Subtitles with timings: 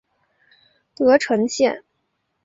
[0.95, 1.83] 德城线